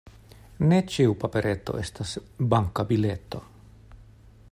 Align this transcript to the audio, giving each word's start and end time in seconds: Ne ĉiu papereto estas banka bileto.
Ne 0.71 0.79
ĉiu 0.93 1.13
papereto 1.25 1.77
estas 1.83 2.15
banka 2.55 2.87
bileto. 2.93 3.45